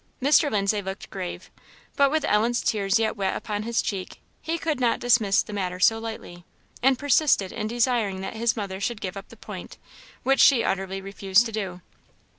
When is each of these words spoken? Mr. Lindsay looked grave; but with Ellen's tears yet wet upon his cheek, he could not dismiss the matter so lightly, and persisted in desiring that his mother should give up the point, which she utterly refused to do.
Mr. 0.19 0.49
Lindsay 0.49 0.81
looked 0.81 1.11
grave; 1.11 1.51
but 1.95 2.09
with 2.09 2.25
Ellen's 2.25 2.63
tears 2.63 2.97
yet 2.97 3.15
wet 3.15 3.35
upon 3.35 3.61
his 3.61 3.83
cheek, 3.83 4.19
he 4.41 4.57
could 4.57 4.79
not 4.79 4.99
dismiss 4.99 5.43
the 5.43 5.53
matter 5.53 5.79
so 5.79 5.99
lightly, 5.99 6.43
and 6.81 6.97
persisted 6.97 7.51
in 7.51 7.67
desiring 7.67 8.21
that 8.21 8.35
his 8.35 8.57
mother 8.57 8.81
should 8.81 8.99
give 8.99 9.15
up 9.15 9.29
the 9.29 9.37
point, 9.37 9.77
which 10.23 10.39
she 10.39 10.63
utterly 10.63 11.01
refused 11.01 11.45
to 11.45 11.51
do. 11.51 11.81